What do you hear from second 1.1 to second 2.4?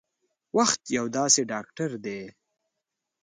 داسې ډاکټر دی